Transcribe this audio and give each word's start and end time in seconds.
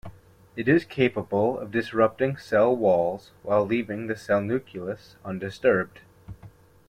It 0.55 0.67
is 0.67 0.83
capable 0.83 1.59
of 1.59 1.69
disrupting 1.69 2.35
cell 2.37 2.75
walls 2.75 3.29
while 3.43 3.63
leaving 3.63 4.07
the 4.07 4.17
cell 4.17 4.41
nucleus 4.41 5.15
undisturbed. 5.23 5.99